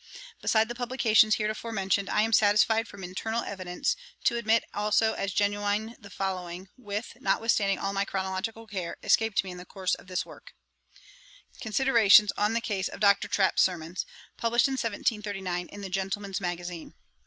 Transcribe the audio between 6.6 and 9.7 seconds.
which, notwithstanding all my chronological care, escaped me in the